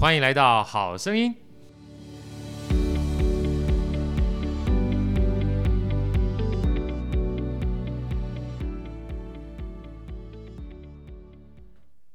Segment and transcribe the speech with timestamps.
[0.00, 1.34] 欢迎来到好声音。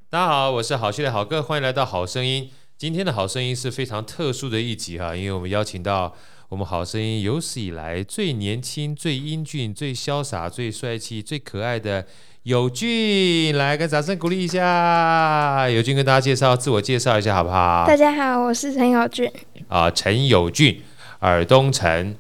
[0.09, 2.49] 大家好，我是好趣的好哥，欢迎来到好声音。
[2.75, 6.15] 今天的好声音是非常特殊的一集哈，因为我们邀请到
[6.49, 12.07] 我们好声音有史以来最年轻、最英俊、最潇洒、最帅气、最可爱的
[12.45, 15.67] 有俊，来个掌声鼓励一下。
[15.67, 17.85] 友俊跟大家介绍，自我介绍一下好不好？
[17.87, 19.27] 大家好，我是陈友俊。
[19.67, 20.83] 啊，陈友俊，
[21.21, 22.15] 尔东陈，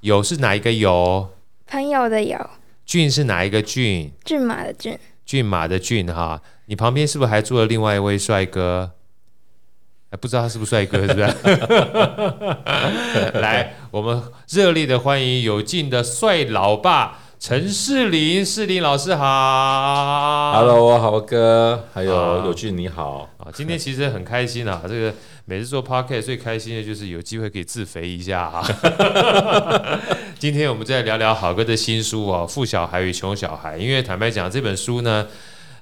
[0.00, 1.28] 友是哪一个友？
[1.66, 2.38] 朋友的友。
[2.86, 4.10] 俊是哪一个俊？
[4.24, 4.98] 骏马的骏。
[5.26, 6.40] 骏马的骏哈。
[6.64, 8.92] 你旁边是不是还坐了另外一位帅哥？
[10.10, 11.26] 还不知道他是不是帅哥，是不是？
[13.40, 20.52] 来，我们热烈的欢迎有俊的帅老爸陈世林，世林老师好。
[20.54, 23.52] Hello，好哥，还有有俊你好啊！
[23.52, 28.66] 今天其实很开心啊， 这个每次做 Podcast 最开心的就是有机会可以自肥一下哈。
[30.40, 35.26] 今天我们再聊聊好哥的新书啊，《富小孩与穷小孩》，因为坦白讲这本书呢。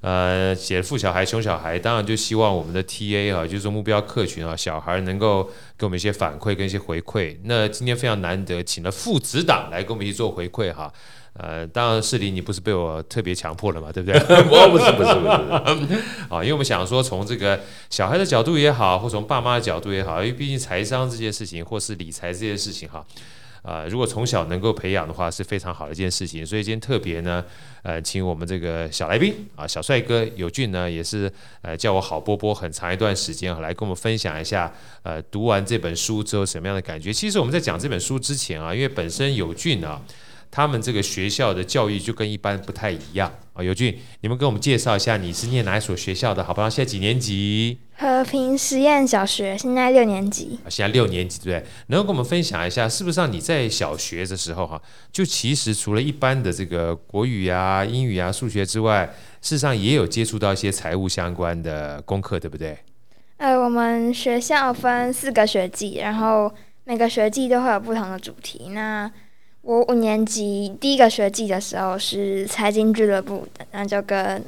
[0.00, 5.45] 呃，写富小孩、穷小孩，当然就希望我们的 TA 啊，就是说目标客群啊，小孩能够
[5.78, 7.34] 给我们一些反馈跟一些回馈。
[7.45, 10.93] 那今天非常难得，请了父子档来跟我们一起做回馈哈。
[11.37, 14.21] 呃，当然士林，你不是被我特别强迫了嘛，对不对？
[14.49, 15.27] 我不是，不是，不
[15.93, 16.01] 是。
[16.29, 17.59] 啊，因为我们想说，从这个
[17.91, 23.05] 小孩的角度也好，或从爸妈的角度也好，因为毕竟财商这件事情，或是理财这件事情哈。
[23.62, 26.47] 呃，如果从小能够培养的话，是非常好的一件事情。
[26.47, 27.43] 所以今天特别呢，
[27.83, 37.12] 呃，请我们这个小来宾啊，小帅哥有俊呢，也是呃叫我好波波很长一段时间来跟我们分享一下，呃，读完这本书之后什么样的感觉。
[37.12, 40.01] 其实我们在讲这本书之前啊，因为本身有俊啊。
[40.55, 46.44] 他们这个学校的教育就跟一般不太一样啊，有俊，你们给我们介绍一下，你是念哪一所学校的？
[46.44, 46.70] 好不好？
[46.70, 47.77] 现在几年级？
[47.97, 50.60] 和平实验小学，现在六年级。
[50.69, 51.70] 现在六年级，对不对？
[51.88, 59.12] 能够跟我们分享一下，是不是让你在小学的时候哈，就其实除了一般的这个国语啊、英语啊、数学之外，
[59.43, 62.78] 事实上也有接触到一些财务相关的功课，对不对？
[63.38, 66.53] 呃，我们学校分四个学季，然后
[66.84, 68.69] 每个学季都会有不同的主题。
[68.69, 69.10] 那
[69.64, 74.44] 我五年级第一个学季的时候是财经俱乐部的，那就跟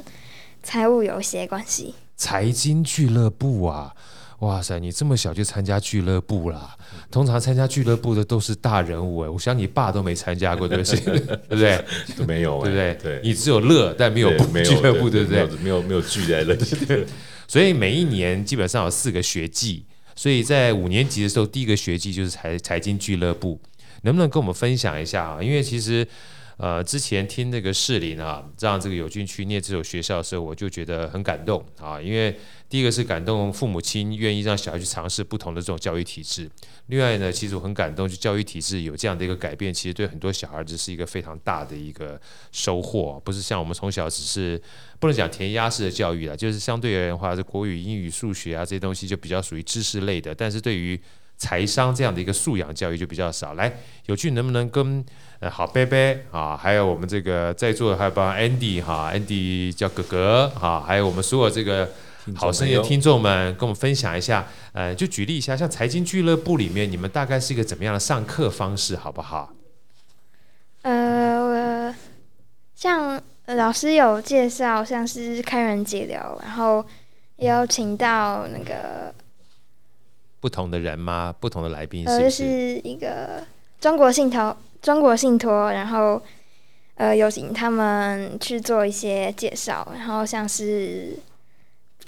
[0.62, 1.94] 财务有些关系。
[2.18, 3.94] 财经俱乐部啊，
[4.40, 6.76] 哇塞，你这么小就参加俱乐部啦？
[7.10, 11.00] 通常参加俱乐部的都是大人物哎，我想你爸都没参加过，对不对？
[11.16, 11.84] 对不对？
[12.18, 12.94] 都 没有，对不对？
[13.02, 14.30] 对，你只有乐，但没有
[14.62, 15.46] 俱乐部，对不对？
[15.62, 16.54] 没有没有聚在乐。
[16.86, 17.06] 对，
[17.48, 23.58] 所以每一年基本上有四个学季，所以在五年级的时候，第一个学季就是财财经俱乐部。
[24.02, 25.42] 能不能跟我们分享一下啊？
[25.42, 26.06] 因为其实，
[26.56, 32.00] 呃，之前听那个士林啊，让这个友俊去念这所学校的时候，我就觉得很感动啊。
[32.00, 32.34] 因为
[32.68, 36.50] 第一个是感动父母亲愿意让小孩去尝试不同的这种教育体制，
[36.86, 42.20] 另外呢，其实我很感动，就教育体制有这样的一个改变，其实对很多小孩子是一个非常大的一个
[42.50, 44.60] 收获，不是像我们从小只是
[44.98, 51.00] 不能讲填鸭式的教育了，就是相对而言的话，这国语、英语、数学啊这些东西就比较属于知识类的，但是对于
[51.36, 53.54] 财商这样的一个素养教育就比较少。
[53.54, 53.72] 来，
[54.06, 55.04] 有俊能不能跟
[55.40, 61.90] 呃好贝贝啊，还有我们这个在座的还有包括 Andy 哈，Andy 叫哥哥哈，还有我们所有这个
[62.34, 64.46] 好声音的听众们，跟我们分享一下。
[64.72, 69.52] 呃，就举例一下，像财经俱乐部里面，你们大概是一个怎么样的上课方式，好不好？
[70.82, 71.94] 呃，我
[72.74, 76.84] 像老师有介绍，像是开源节流，然后
[77.36, 79.14] 也有请到那个。
[80.46, 81.34] 不同的人吗？
[81.40, 83.44] 不同的来宾是，呃，是一个
[83.80, 86.22] 中国信托，中国信托，然后
[86.94, 91.18] 呃，有请他们去做一些介绍，然后像是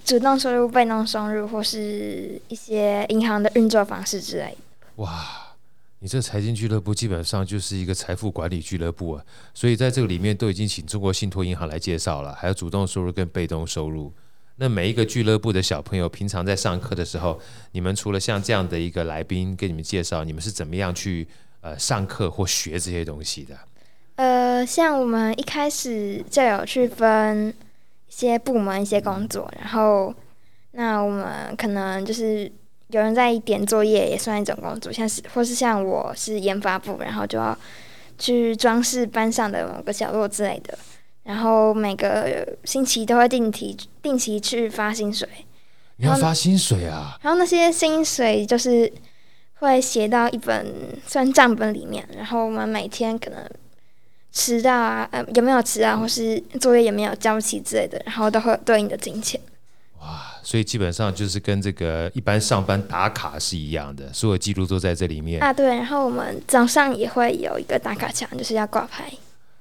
[0.04, 4.58] 主动收入、被动收入，或是一些银行的运作方式之类的。
[5.02, 5.56] 哇，
[5.98, 9.24] 你这财经俱乐部基本上就是一个财富管理俱乐部啊！
[9.52, 14.12] 所以在这个里面都已经请中国信托银行来介绍了，还有主动收入跟被动收入。
[14.60, 17.40] 那每一个俱乐部的小朋友，平常在上课的时候，
[17.72, 21.26] 你们除了像这样的一个来宾给你们介绍，你们是怎么样去
[21.60, 23.56] 呃上课或学这些东西的？
[24.16, 27.54] 呃，像我们一开始就有去分
[28.08, 30.12] 一些部门、一些工作，然后
[30.72, 32.50] 那我们可能就是
[32.88, 37.56] 有人在点作业，也算一种工作，像是或是像我是研发部，然后就要
[38.18, 40.76] 去装饰班上的某个角落之类的。
[41.28, 45.28] 然后每个星期都会定期定期去发薪水，
[45.96, 47.18] 你要发薪水啊？
[47.20, 48.90] 然后那些薪水就是
[49.56, 50.74] 会写到一本
[51.06, 53.44] 算账本里面，然后我们每天可能
[54.32, 59.38] 迟到啊，呃，有没有迟到，或是作业有没有交齐之类的，然后都会有对应的金钱。
[60.00, 60.24] 哇！
[60.42, 65.52] 所以基本上就是跟这个一般上班打卡是一样的，所有记录都在这里面啊。
[65.52, 69.12] 对，然后我们早上也会有一个打卡墙，就是要挂牌。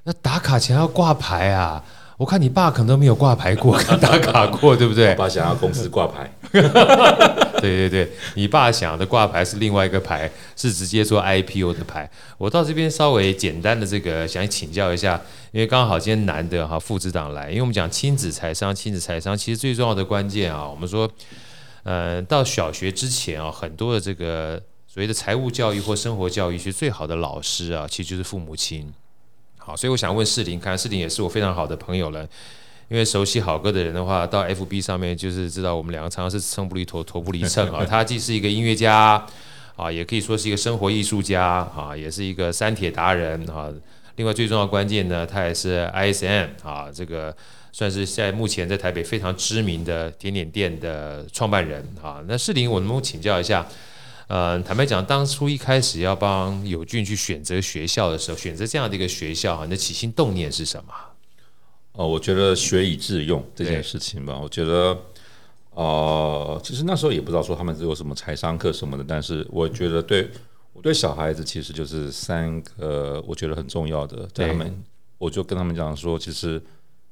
[0.08, 1.84] 那打卡前要挂牌啊？
[2.16, 5.10] 我看你爸可能都没有挂牌过， 打卡过，对不对？
[5.10, 6.32] 我爸想要公司挂牌。
[7.60, 12.10] 对对对，你爸想的挂牌是另外一个牌，是直接做 IPO 的牌。
[12.38, 15.20] 我到这边稍微简单的这个想请教一下，
[15.52, 21.12] 因为刚好今天难得哈父执党来，因为我们讲亲子财商，亲子财商其实最重要的关键啊，我们说，
[21.84, 28.94] 呃，到小学之前啊，很多的这个所谓的财务教育或生活教育，其实最好的老师啊，其实就是父母亲。
[29.68, 32.26] 好，所以我想问世林，看世林也是我非常好的朋友了。
[32.88, 37.84] 因为熟悉好歌的人的话，到 FB 上面就是知道我们两个常常是称不离头，头不离 秤啊。
[37.84, 39.22] 他既是一个音乐家
[39.76, 41.44] 啊，也可以说是一个生活艺术家
[41.76, 43.70] 啊，也是一个三铁达人啊。
[44.16, 47.36] 另外最重要的关键呢，他也是 ISM 啊，这个
[47.74, 52.24] 算是在目前在台北非常知名的甜点店的创办人啊。
[52.26, 53.68] 那世林，我能不能请教一下？
[54.28, 60.94] 呃，坦白讲，当初一开始要帮友俊去选择学校的时候，选择这样的一个学校，你的起心动念是什么？
[61.94, 64.98] 哦，我觉得学以致用这件事情吧，我觉得，
[65.72, 70.30] 呃，其实那时候也不知道说他们是有什么财商课什么的，但是我觉得对
[70.74, 74.84] 我对小孩子其实就是三个我觉得很重要的，对他们，
[75.18, 76.62] 我就跟他们讲说，其实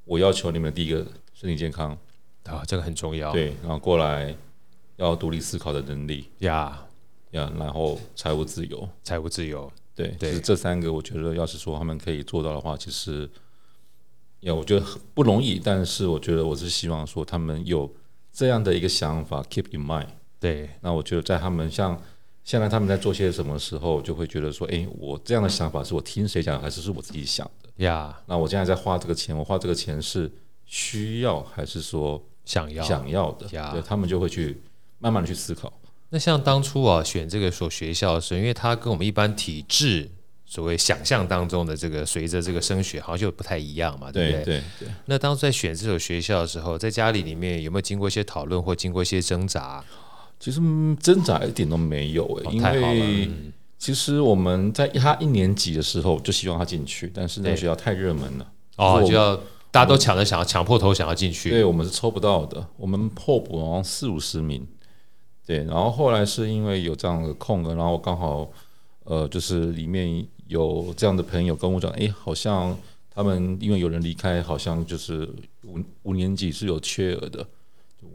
[0.04, 0.98] 我要求你们第一个
[1.34, 1.98] 身体健康。
[2.44, 4.36] 啊，这个很重要，对，然后过来
[4.98, 6.28] 要独立思考的能力。
[6.40, 6.78] 呀。
[7.32, 13.30] 然后财务自由，财务自由，对，对，就是这三个，我觉得要是说他们可以做到的话，其实，
[14.40, 15.60] 也我觉得不容易。
[15.64, 17.92] 但是我觉得我是希望说他们有
[18.32, 20.08] 这样的一个想法，keep in mind。
[20.40, 22.00] 对，那我觉得在他们像
[22.44, 27.84] 现在他们在做些什么时候，就会觉得说，哎，我这样的想法是我听谁讲，还是是我自己想的？
[27.84, 30.32] 呀，那我现在在花这个钱，我花这个钱是
[30.66, 33.48] 需要还是说想要想要的？
[33.48, 34.62] 对，他们就会去
[35.00, 35.74] 慢慢的去思考。
[36.10, 40.10] 那像当初啊选这个所学校的时候，因为它跟我们一般体制
[40.46, 44.44] 所谓想象当中的这个随着这个升学好像就不太一样嘛，对不对？
[44.46, 44.88] 对对。
[45.06, 49.84] 那当初在选这所学校的时候，在家里里面有没有经过一些讨论或经过一些挣扎？
[50.40, 50.62] 其实
[51.00, 53.30] 挣扎一点都没有诶、欸，因为
[53.80, 58.48] 其实我们在他一年级的时候就希望他进去，但是那个学校太热门了
[58.78, 59.36] 哦，就要
[59.72, 64.66] 大家都抢着想要抢破头想要进去，对我们是抽不到的，我们破补好像四五十名。
[65.46, 68.50] 对，然后后来是因为有这样的空格，然后刚好，
[69.04, 72.76] 呃，就是里面有这样的朋友跟我讲，哎，好像
[73.14, 75.30] 他们因为有人离开，好像就是
[75.64, 77.46] 五五年级是有缺额的，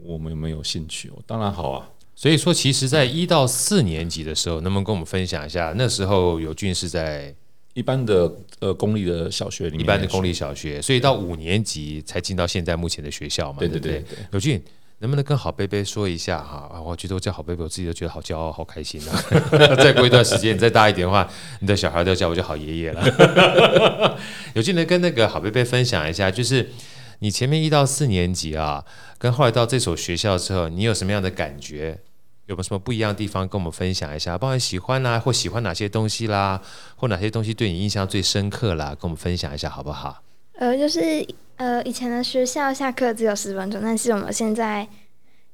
[0.03, 1.11] 我们有没有兴趣？
[1.25, 1.89] 当然好啊。
[2.13, 5.73] 所以说，其实，在一到四年级的时候，能不能跟我们分享一下？
[5.75, 7.33] 那时候友俊是在
[7.73, 13.59] 一般的呃公立的小学里面，一般的公立小学，所以到五年级才进到现在目前的学校嘛？
[13.59, 14.61] 对对对，对，对，友俊。
[15.01, 16.69] 能不能跟好贝贝说一下哈？
[16.71, 19.23] 啊，我觉得我叫好贝贝，我自己都觉得好骄傲、好开心啊！
[19.77, 21.27] 再过一段时间，你再大一点的话，
[21.59, 24.19] 你的小孩都叫我叫好爷爷了。
[24.53, 26.69] 有机会跟那个好贝贝分享一下，就是
[27.17, 28.85] 你前面一到四年级啊，
[29.17, 31.99] 跟后来到这所学校之后，你有什么样的感觉？
[32.45, 34.37] 有没有什么不一样的地方跟我们分享一下？
[34.37, 36.61] 包括喜欢啊，或喜欢哪些东西啦，
[36.95, 40.21] 或哪些东西对你印象最深刻啦，跟我们分享一下好不好？
[40.61, 41.25] 呃，就是。
[41.57, 44.87] 呃，以前的学校下课只有十分钟，但是我们现在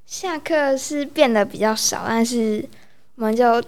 [0.06, 2.66] 下课是变得比较少，但是
[3.16, 3.62] 我们就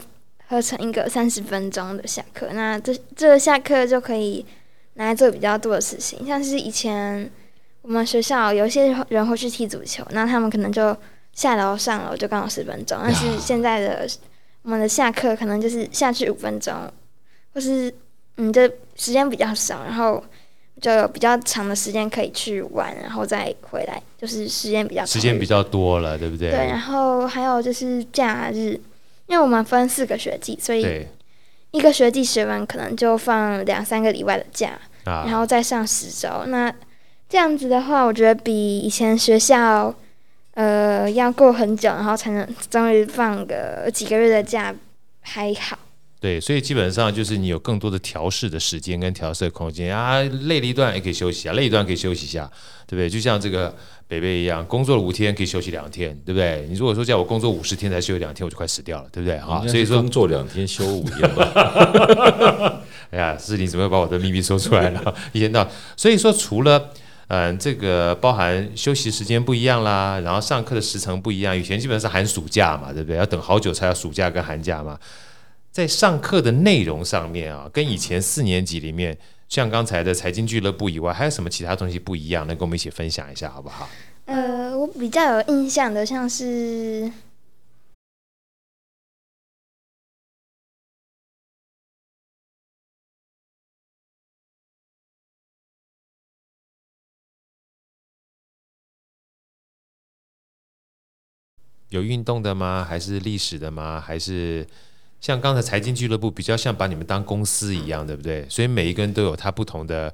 [0.49, 2.49] 合成一个三十分钟的下课。
[2.55, 4.47] 那这这个下课就可以
[4.95, 7.31] 拿来做比较多的事情，像是以前
[7.83, 10.97] 我们学校有些人会去踢足球，那他们可能就
[11.35, 14.09] 下楼上楼就刚好十分钟，但是现在的
[14.63, 16.75] 我们的下课可能就是下去五分钟，
[17.53, 17.93] 或是
[18.39, 18.63] 嗯，就
[18.97, 20.25] 时间比较少，然后。
[20.81, 26.51] 就有比较长的时间可以去玩，然后再回来，就是时间比较时间比较多了，对不对？
[26.51, 28.81] 对，然后还有就是假日，
[29.27, 31.07] 因为我们分四个学季，所以
[31.71, 34.71] 一个学季学完可能就放两三个礼拜的假，
[35.05, 36.45] 啊、然后再上十周。
[36.47, 36.73] 那
[37.29, 39.95] 这样子的话，我觉得比以前学校
[40.55, 44.75] 呃要过很久，然后才能终于放个几个月的假
[45.21, 45.79] 还好。
[46.21, 52.45] 对，所以基本上就是你有更多的调试的时间跟调试的空间啊，累了一段也可以休息啊，累一段可以休息一下，
[52.87, 53.09] 对不对？
[53.09, 53.75] 就像这个
[54.07, 56.67] 北北一样，工作了五天可以休息两天，对不对？
[56.69, 59.39] 你如果说叫我工作五十天才休息两天，我就快死掉了，对不对？
[59.39, 62.83] 啊，所以说工作两天休五天吧。
[63.11, 65.15] 哎呀，是你怎么把我的秘密说出来了？
[65.33, 66.79] 一天到，所以说除了
[67.29, 73.17] 嗯、呃，这个包含休息时间不一样啦，然后上课的时程不一样，以前基本上是寒暑假嘛，对不对？
[73.17, 74.99] 要等好久才有暑假跟寒假嘛。
[75.71, 79.17] 在上课的内容上面啊，跟以前四年级里面，
[79.49, 82.47] 像刚才的财经俱乐部以外，还有什么其他东西不一样？
[82.47, 83.89] 能跟我们一起分享一下，好不好？
[84.27, 87.11] 呃，我比较有印象的像是。
[101.91, 102.87] 有运动的吗？
[102.89, 104.01] 还是历史的吗？
[104.01, 104.65] 还是
[105.21, 108.47] 像刚才财经俱乐部比较像把你们当公司一样，对不对？
[108.49, 110.13] 所以每一个人都有他不同的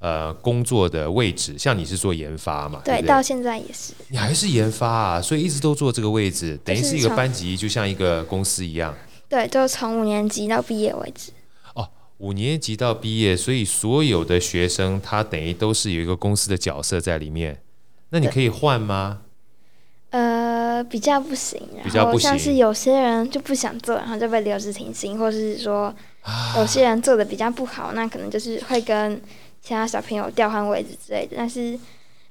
[0.00, 1.56] 呃工作的位置。
[1.56, 2.82] 像你是做研发嘛？
[2.84, 3.92] 对，对对到现在也是。
[4.08, 5.22] 你还是研发啊？
[5.22, 8.94] 所以一直都做这个位置，等于是一个班级，就像一个公司一样。
[9.28, 11.30] 对，就从五年级到毕业为止。
[11.74, 17.62] 哦，五年级到毕业，所以所有的学生他等于都是有一个公司的角色在里面。
[18.10, 19.20] 那你可以换吗？
[20.10, 21.60] 呃，比较不行，
[21.92, 25.94] 然后像是有些人就不想做，然后就被留职停薪，或是说
[26.56, 29.20] 有些人做的比较不好，那可能就是会跟
[29.60, 31.78] 其他小朋友调换位置之类的，但是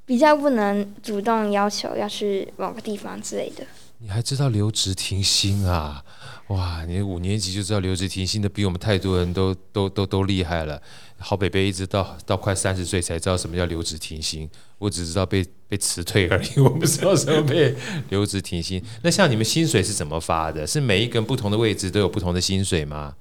[0.05, 3.63] 比较不能主动要求要去某个地方之类的。
[3.99, 6.03] 你还知道留职停薪啊？
[6.47, 10.81] 哇，你五年级就知道留职停薪的，比我们太多人都都都都厉害了。
[11.19, 17.75] 好北北一直到到快三十岁才知道什么叫留职停薪，我只知道被被辞退而已， 我不知道什么被
[18.09, 18.83] 留职停薪。
[19.01, 20.67] 那像你们薪水是怎么发的？
[20.67, 23.15] 是每一个人不同的位置都有不同的薪水吗？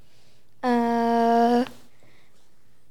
[0.60, 1.64] 呃，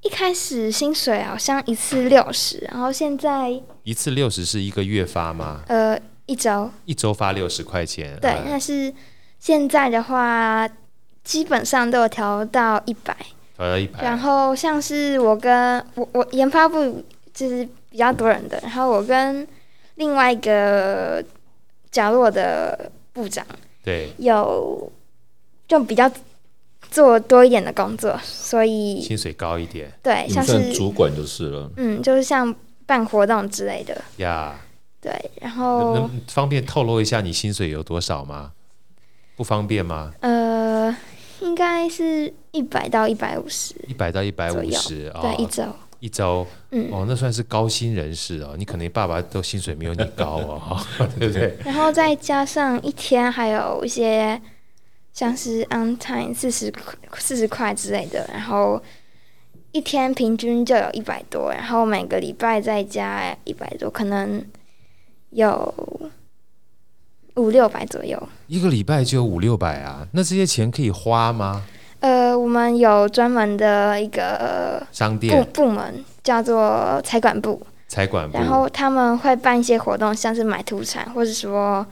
[0.01, 5.61] 一开始薪水好像一次六十，然后现在一次六十是一个月发吗？
[5.67, 8.17] 呃，一周一周发六十块钱。
[8.19, 8.93] 对，但是
[9.39, 10.67] 现在的话，
[11.23, 13.15] 基本上都有调到一百。
[14.01, 19.47] 然后像是我跟我我研发部就是比较多人的，然后我跟
[19.95, 21.23] 另外一个
[21.89, 23.45] 角落的部长
[23.81, 24.91] 对有
[25.67, 26.11] 就比较
[26.91, 29.89] 做多一点的工作，所以薪水高一点。
[30.03, 31.71] 对，像是主管就是了。
[31.77, 32.53] 嗯，就是像
[32.85, 34.59] 办活动之类的呀。
[34.99, 38.51] 对，然后能方便透露一下你薪水有多少吗？
[39.37, 40.11] 不方便吗？
[40.19, 40.95] 呃。
[41.41, 45.63] 应该是一百到一百五十，一百到一百五十，对，一周，
[45.99, 48.55] 一周，嗯，哦，那算是高薪人士哦。
[48.57, 50.79] 你可能爸爸都薪水没有你高哦，
[51.19, 51.57] 对不对？
[51.65, 54.41] 然后再加上一天还有一些
[55.13, 58.81] 像是 on time 四十块、四十块之类的，然后
[59.71, 64.43] 一天平均就有一百多，然后每个礼拜再加一百多，可能
[65.31, 65.84] 有。
[67.35, 70.07] 五六百左右，一个礼拜就有五六百啊？
[70.11, 71.63] 那这些钱可以花吗？
[71.99, 77.61] 呃，我们有专门的一个商店部部门，叫做财管部。
[77.87, 81.85] 财管部，然后他们会办一些活动，像是买土产，或者说，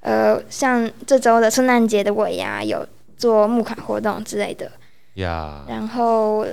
[0.00, 4.70] 呃，像这周的圣诞节的尾牙有做募款活动之类的。
[5.14, 5.62] 呀。
[5.68, 6.46] 然后，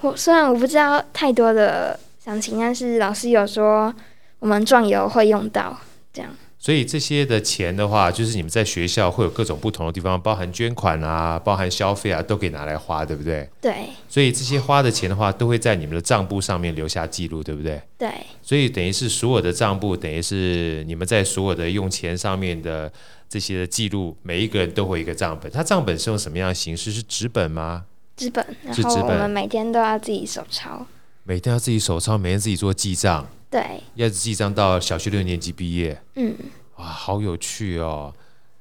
[0.00, 3.92] 我虽然我不知道太多的详情，但是老师有说
[4.38, 5.76] 我们壮游会用到
[6.12, 6.30] 这样。
[6.60, 13.48] 所以这些的钱的话，就是你们在学校会有各种不同的地方，包含捐款啊，包含消费啊，都可以拿来花，对不对？
[13.60, 13.72] 对。
[14.08, 17.80] 所以这些花的钱的话，都会在你们的账簿上面留下记录，对不对？
[17.96, 18.10] 对。
[18.42, 22.92] 所以等于是所有的账簿，等于是你们在所有的用钱上面的
[23.28, 25.50] 这些的记录，每一个人都会有一个账本。
[25.52, 26.90] 它账本是用什么样的形式？
[26.90, 27.84] 是纸本吗？
[28.16, 28.44] 纸本。
[28.64, 30.84] 然后我们每天都要自己手抄。
[31.28, 33.28] 每天要自己手抄，每天自己做记账。
[33.50, 36.00] 对，要记账到小学六年级毕业。
[36.14, 36.34] 嗯，
[36.76, 38.14] 哇，好有趣哦！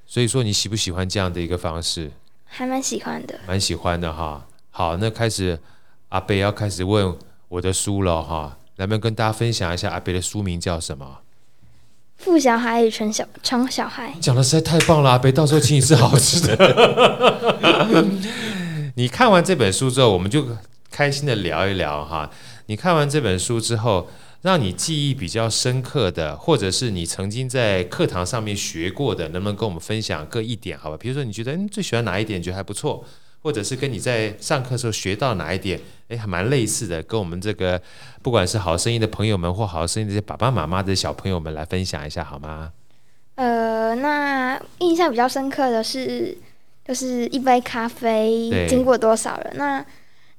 [0.06, 2.12] 所以说你喜不喜欢这样的一个方式？
[2.44, 4.46] 还蛮喜欢的，蛮喜欢的哈。
[4.70, 5.58] 好，那开始
[6.10, 7.16] 阿贝要开始问
[7.48, 11.20] 我的书了哈，来不来跟大家分享一下阿贝的书名叫什么？
[12.18, 14.14] 富小孩与穷小穷小孩。
[14.20, 18.06] 讲的实在太棒了，阿贝到时候请你吃好吃的。
[18.96, 20.46] 你看完这本书之后，我们就
[20.92, 22.30] 开心的聊一聊哈。
[22.68, 24.08] 你看完这本书之后。
[24.44, 30.78] 让你记忆比较深刻的，或者是你曾经在课堂上面学过的，能不能跟我们分享各一点？
[30.78, 33.04] 好吧，比如说你觉得嗯最喜欢哪一点，觉得还不错，
[33.42, 37.82] 或者是跟你在上课时候学到哪一点，哎，还蛮类似的，跟我们这个
[38.22, 42.72] 不管是好声音的朋友们或好声音的这些爸爸妈妈的小朋友们来分享一下好吗？
[43.36, 46.38] 呃，那印象比较深刻的是，
[46.88, 49.54] 就是一杯咖啡经过多少人？
[49.56, 49.84] 那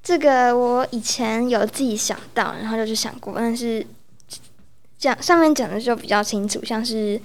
[0.01, 3.85] 这个我以前有自己想到，然后就去想过，但是
[4.97, 7.19] 讲上面讲的就比较清楚，像是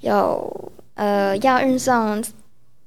[0.00, 2.22] 有呃要运送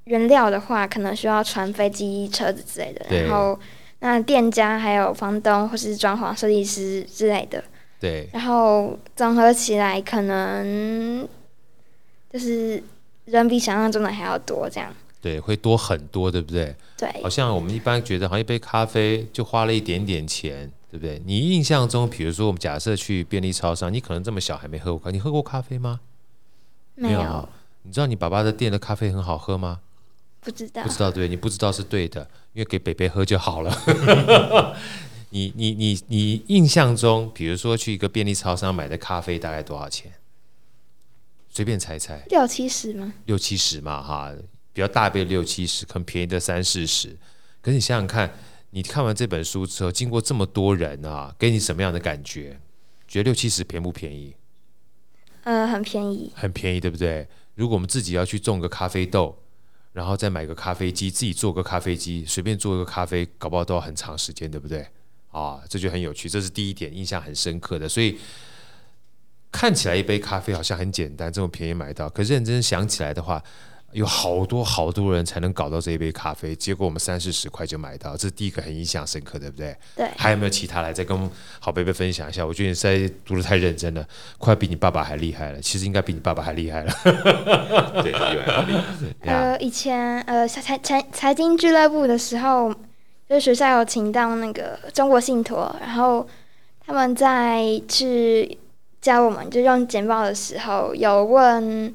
[0.05, 3.05] 原料的话，可能需要船、飞机、车子之类的。
[3.09, 3.59] 然后
[3.99, 7.63] 那店家还有房东或是装潢设计师之类的。
[7.99, 8.29] 对。
[8.33, 11.27] 然后综合起来，可能
[12.31, 12.81] 就是
[13.25, 14.93] 人比想象中的还要多，这样。
[15.23, 16.75] 对，会多很多，对不对？
[16.97, 21.21] 对，好像我们一般觉得，好像一杯咖啡就花了一点点钱，对不对？
[21.25, 26.01] 你印象中，比如说我们假设去便利超商，你可能这么小还没喝过咖，你喝过咖啡吗？
[26.95, 27.19] 没有。
[27.19, 27.49] 没有
[27.83, 29.79] 你知道你爸爸的店的咖啡很好喝吗？
[30.41, 30.83] 不知道。
[30.83, 33.73] 不知道对，你不知道是对的，因为给北北喝就好了。
[35.31, 40.11] 你你你你印象中，比如说去一个便利超商买的咖啡大概多少钱？
[41.49, 42.23] 随便猜猜。
[42.29, 43.13] 六七十吗？
[43.25, 44.31] 六七十嘛，哈，
[44.73, 47.15] 比较大杯六七十，可能便宜的三四十。
[47.61, 48.33] 可是你想想看，
[48.71, 52.59] 你看完这本书之后，经过这么多人啊，给你什么样的感觉？
[53.07, 54.35] 觉得六七十便不便宜？
[55.43, 56.31] 呃，很便宜。
[56.35, 57.27] 很便宜，对不对？
[57.53, 59.37] 如果我们自己要去种个咖啡豆，
[59.91, 64.87] 然后再买个咖啡机，自己做个咖啡机，随便做一个咖啡，搞不好都要很长时间，对不对？
[65.31, 67.87] 啊，这就很有趣，这是第一点，印象很深刻的。
[67.87, 68.17] 所以
[69.51, 73.43] 看起来一杯咖啡好像很简单，这么便宜买到，可是认真想起来的话。
[73.93, 79.75] 有好多好多人才能搞到这一杯咖啡，结果我们三四十块就买到，这是第一个很印象深刻，对不对？
[79.95, 80.09] 对。
[80.17, 82.45] 还有没有其他来再跟好贝贝分享一下？
[82.45, 84.05] 我觉得你在读的太认真了，
[84.37, 85.61] 快比你爸爸还厉害了。
[85.61, 86.91] 其实应该比你爸爸还厉害了。
[88.01, 89.13] 对，厉害。
[89.31, 92.73] 呃，以前呃财财财经俱乐部的时候，
[93.29, 96.27] 就是学校有请到那个中国信托，然后
[96.85, 98.57] 他们在去
[99.01, 101.93] 教我们就用简报的时候，有问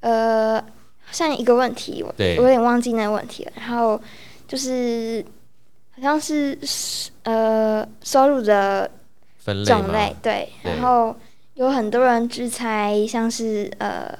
[0.00, 0.64] 呃。
[1.12, 3.52] 像一个问题，我我有点忘记那个问题了。
[3.56, 4.00] 然后
[4.48, 5.24] 就是
[5.92, 6.58] 好像是
[7.22, 8.90] 呃收入的
[9.64, 10.48] 种类，对。
[10.62, 11.14] 然后
[11.54, 14.12] 有很多人去猜像是呃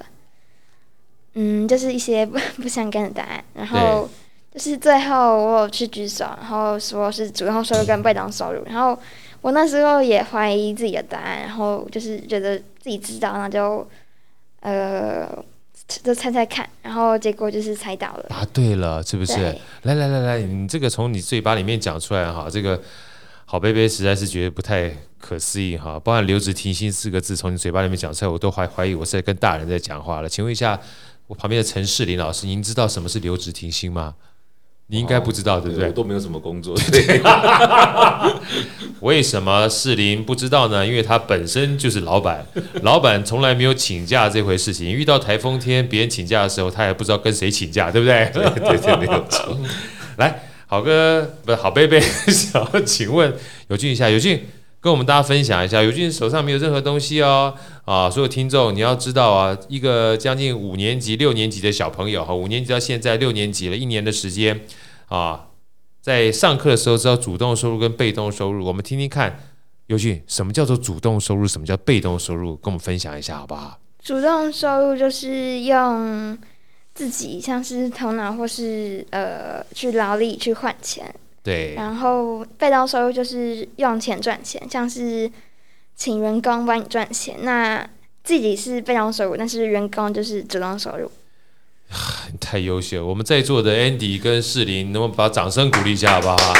[1.33, 3.43] 嗯，就是一些 不不相干的答案。
[3.53, 4.07] 然后
[4.53, 8.63] 就是最后我有去举手，然后说是主动收入跟被动收入。
[8.65, 8.97] 然后
[9.41, 13.85] 我那时候也怀疑自己的答案，然后就是觉得自己知道，那就
[14.61, 15.27] 呃。
[15.87, 18.25] 就猜猜看，然后结果就是猜到了。
[18.29, 19.33] 答对了，是不是？
[19.83, 22.81] 来来来来，你这个从你嘴巴里面讲出来哈，这个
[23.45, 25.99] 好贝贝实在是觉得不太可思议哈。
[25.99, 30.27] 包含留职停薪四个字从你嘴巴里面讲出来，我都怀怀疑我是在跟大人在讲话了。
[30.27, 30.79] 请问一下，
[31.27, 34.15] 我旁边的陈世林老师，您知道什么是留职停薪吗？
[34.87, 35.87] 你应该不知道，对不对？
[35.87, 36.75] 我都没有什么工作。
[36.91, 37.21] 对。
[39.01, 40.85] 为什么士林不知道呢？
[40.85, 42.45] 因为他本身就是老板，
[42.81, 44.91] 老板从来没有请假这回事情。
[44.91, 48.31] 遇到台风天，别人请假的时候，他也不知道跟谁请假，对不对？
[48.33, 49.57] 对对对，没有错。
[50.17, 53.33] 来，好哥，不是好贝贝， 想要请问
[53.67, 54.43] 有俊一下，有俊
[54.85, 57.51] 跟我们大家分享一下，尤俊手上没有任何东西哦。
[57.85, 64.61] 啊，所有听众你要知道啊，一个将近五年级、六年级的小朋友哈，五年级到现在六年级了，一年的时间
[65.07, 65.47] 啊，
[66.01, 69.39] 在上课的时候知道主动收入跟被动收入，我们听听看，
[69.87, 73.79] 尤俊什么叫做主动收入，什么叫被动收入，跟我们分享一下好不好？
[74.03, 76.37] 主动收入就是用
[76.93, 81.11] 自己像是头脑或是呃去劳力去换钱，
[81.45, 85.31] 对，然后被动收入就是用钱赚钱，像是。
[85.97, 87.81] 请员工帮你赚钱，那
[88.21, 91.09] 自己是被动收入，但是员工就是主动收入。
[92.37, 93.07] 太优秀！
[93.07, 96.53] 我们在座的 Andy 跟世林，能不能把掌声鼓励一下，好不好？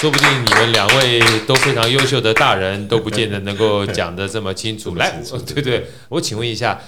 [0.00, 4.94] 说不定你们两位都非常优秀的大人，都不见得能够讲得这么清楚。
[4.98, 5.22] 来，
[5.54, 6.80] 对对，我请问一下。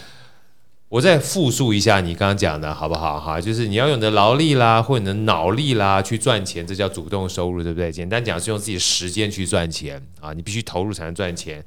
[0.88, 3.38] 我再复述一下你刚刚讲的好不好哈？
[3.38, 7.92] 就是你要用你的劳力啦，或者你的脑力啦去赚钱，这叫主动收入，对不对？
[7.92, 11.62] 简单讲是用自己的时间去赚钱啊，你必须投入才能赚钱。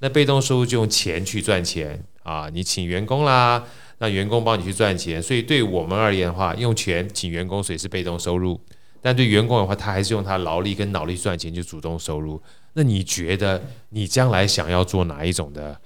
[0.00, 3.62] 那被动收入就用钱去赚钱啊，你请员工啦，
[3.98, 5.22] 让员工帮你去赚钱。
[5.22, 8.58] 所以对我们而言的话，用钱请员工，所以是被动收入；
[9.00, 12.42] 但对员工的话，他还是用他劳力跟脑力赚钱，就主动收入。
[12.72, 15.80] 那你觉得你将来想要做哪一种的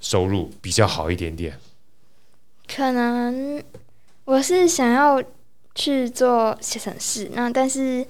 [0.00, 1.56] 收入比较好一点点？
[2.74, 3.62] 可能
[4.24, 5.22] 我是想要
[5.74, 8.06] 去做写程式，那但是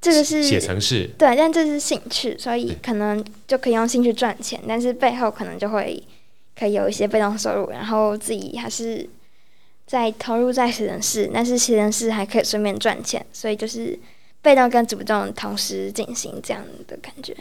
[0.00, 6.00] 这个是写程式，对，但这是兴趣，所以可能就可以用兴趣赚钱，但是背后可能就会
[6.56, 9.08] 可以有一些被动收入，然后自己还是
[9.86, 13.98] 在投入在写程式，但是写程式还可以顺便赚钱，所以就是
[14.40, 17.36] 被动跟主动同时进行这样的感觉。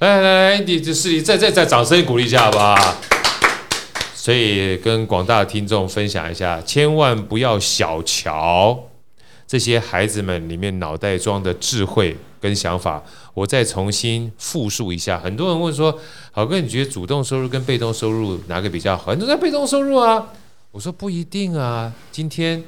[0.00, 2.98] 来来来，你就是你再再再掌声鼓励一下吧。
[4.22, 8.78] 所以跟广大听众分享一下，千万不要小瞧
[9.48, 13.02] 这些孩子们里面脑袋装的智慧跟想法。
[13.34, 15.18] 我再重新复述一下。
[15.18, 15.98] 很多人问说
[16.30, 20.28] ：“好哥，你觉得主动收入跟被动收入哪个比较好？”很多人被动收入啊。
[20.70, 21.92] 我说不一定啊。
[22.12, 22.62] 今天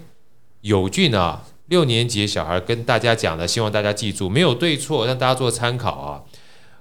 [0.62, 6.20] 友俊啊，六年级小孩跟大家讲的，希望大家记住，没有对错，让大家做参考啊。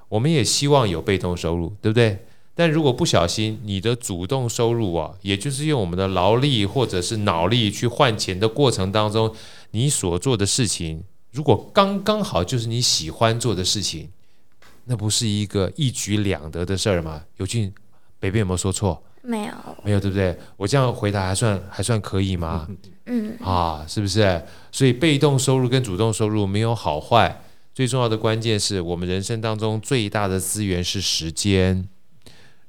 [0.10, 2.26] 我们也希望有被动收入，对不对？
[2.56, 9.34] 但如果不小心，你的主动收入啊，也就是用我们的劳力或者是脑力去换钱的过程当中，
[9.72, 14.10] 你所做的事情，如果刚刚好就是你喜欢做的事情，
[14.86, 17.24] 那不是一个一举两得的事儿吗？
[17.38, 17.74] 有俊，
[18.20, 19.02] 北北有没有说错？
[19.24, 20.38] 没有，没有，对不对？
[20.58, 22.68] 我这样回答还算还算可以吗？
[23.06, 24.44] 嗯，啊，是不是？
[24.72, 27.42] 所以被动收入跟主动收入没有好坏，
[27.74, 31.88] 最重要的关键是我们人生当中最大的资源是时间。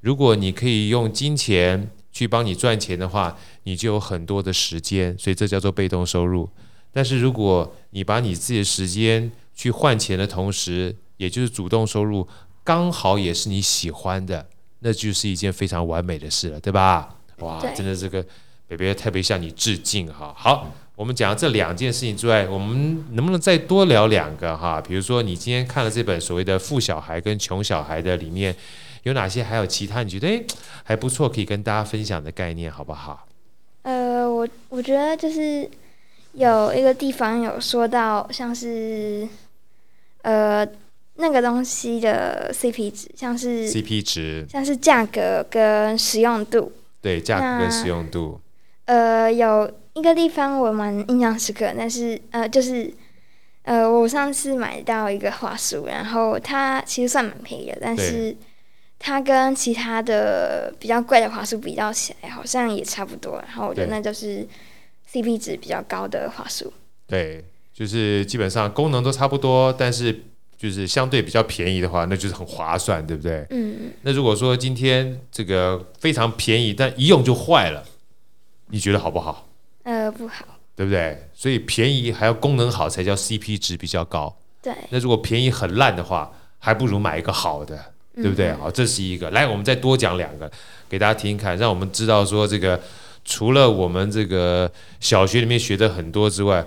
[0.04, 6.46] 如果你可以用金钱去帮你赚钱的话，你就有很多的时间，所以这叫做被动收入。
[6.92, 12.28] 但是如果你把你自己的时间去换钱的同时，也就是主动收入，
[12.62, 14.46] 刚好也是你喜欢的。
[14.80, 17.16] 那就是一件非常完美的事了，对吧？
[17.38, 18.22] 哇，真的这个
[18.68, 20.34] 北北特别向你致敬哈。
[20.36, 24.78] 好，我们讲这两件事情之外，我们能不能再多聊两个哈？
[24.86, 28.54] 比如说你今天看了这本所谓的《富小孩跟穷小孩》的里面
[29.04, 29.42] 有哪些？
[29.42, 30.44] 还有其他你觉得诶
[30.84, 33.26] 还不错，可以跟大家分享的概念，好不好？
[33.82, 35.66] 呃，我我觉得就是
[36.32, 39.26] 有一个地方有说到，像是
[40.22, 40.66] 呃。
[41.16, 46.72] 那个东西的 CP 值，像是 CP 值，像是价格跟实用度。
[47.00, 48.40] 对，价格跟实用度。
[48.86, 52.92] 呃，有一个地方我蛮印象深刻，但是呃，就是
[53.62, 58.36] 呃，我上次买到一个花束，然后它其实算蛮便宜的，但是
[59.06, 63.36] 它跟其他的比较贵的华数比较起来，好像也差不多。
[63.46, 64.48] 然后我觉得那就是
[65.12, 66.72] CP 值比较高的华数。
[67.06, 70.22] 对，就是基本上功能都差不多，但是。
[70.56, 73.44] 就是相对比较便宜的话，那就是很划算，对不对？
[73.50, 73.92] 嗯。
[74.00, 77.84] 那如果说今天这个非常便宜，但一用就坏了，
[78.68, 79.46] 你觉得好不好？
[79.82, 80.46] 呃，不好。
[80.74, 81.28] 对不对？
[81.34, 84.34] 所以便宜还要功能好才叫 CP 值比较高。
[84.62, 84.72] 对。
[84.88, 88.52] 那如果便宜很烂的话，还不如买一个好的，对不对？
[88.54, 89.30] 好，这是一个。
[89.30, 90.50] 来，我们再多讲两个
[90.88, 92.80] 给大家听听看，让我们知道说这个
[93.24, 96.66] 除了我们这个小学里面学的很多之外。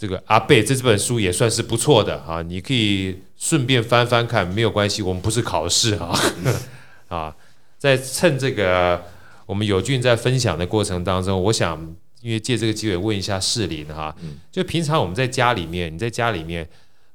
[0.00, 6.16] 这个阿贝这本书也算是不错的啊，你可以顺便翻翻看，没有关系，我们不是考试啊，
[7.10, 7.34] 啊，
[7.76, 9.02] 在趁这个
[9.44, 11.76] 我们友俊在分享的过程当中，我想
[12.20, 14.14] 因为借这个机会问一下世林哈，
[14.52, 16.64] 就平常我们在家里面，你在家里面，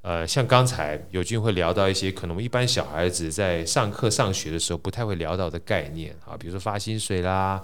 [0.04, 7.64] 呃，像刚才友俊会聊到一些可能一般小孩子在上课上学的时候不太会聊到的概念啊，比如说发薪水啦、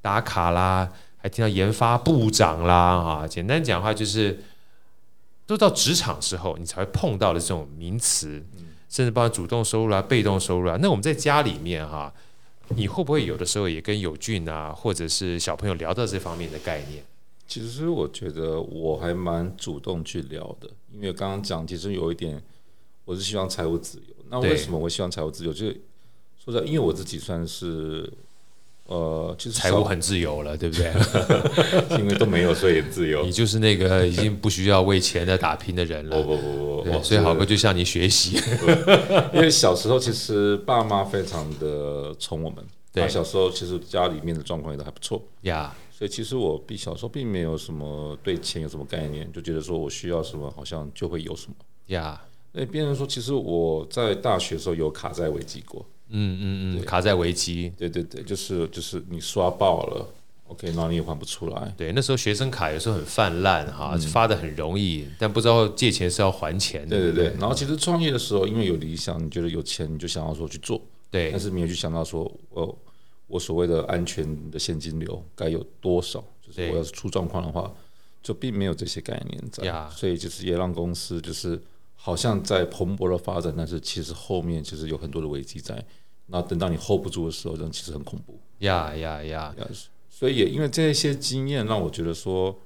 [0.00, 4.40] 打卡啦，还听到研发部长啦啊，简单讲的话就是。
[5.46, 8.40] 都到职场时候，你才会碰到的这种名词，
[8.88, 10.78] 甚至包括主动收入啊、被动收入啊。
[10.80, 12.14] 那我们在家里面哈，
[12.68, 17.02] 你会不会有的时候也跟友俊啊，或者是小朋友聊到这方面的概念？
[17.50, 22.40] 其实我觉得我还蛮主动去聊的，因为刚刚讲，其实有一点，
[23.04, 24.14] 我是希望财务自由。
[24.28, 25.52] 那为什么我希望财务自由？
[25.52, 25.66] 就
[26.38, 28.08] 说实在，因为我自己算是。
[28.84, 30.92] 呃，其实财务很自由了，对不对？
[32.00, 33.24] 因为都没有，所以自由。
[33.24, 36.20] 你就是那个已经不需要为钱在打拼的人了。
[36.20, 38.36] 不不不不，所以好哥就向你学习。
[39.32, 45.72] 因为小时候其实爸妈非常的宠我们，对，小时候其实家里面的状况也都还不错呀。
[46.00, 51.54] 所以其实我比小时候并没有什么对钱有什么概念，就觉得说我需要什么好像就会有什么
[51.88, 52.18] 呀。
[52.52, 55.84] 那变成说，其实我在大学的时候有卡债危机过。
[56.08, 60.08] 嗯嗯嗯，卡债危机，对对对，就是就是你刷爆了
[60.48, 61.72] ，OK，那你也还不出来。
[61.76, 66.96] 对，那时候学生卡有时候很泛滥哈，嗯、发的很容易，但不知道借钱是要还钱的。
[66.96, 72.74] 对对对，然后其实创业的时候，因为有理想，你觉得有钱，你就想要说去做，对，但是没有去想到说，哦，
[73.30, 77.72] 我所谓的安全的现金流该有多少，就是我要是出状况的话，
[78.22, 81.58] 就并没有这些概念在，对所以就是也让公司就是
[81.94, 85.82] 好像在蓬勃的发展，但是其实后面其实有很多的危机在。
[86.26, 88.38] 那等到你 hold 不住的时候，这样其实很恐怖。
[88.58, 89.54] 呀呀呀！
[90.08, 92.56] 所以也因为这些经验，让我觉得说，